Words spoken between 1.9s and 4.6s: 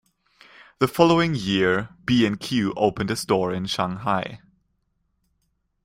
B and Q opened a store in Shanghai.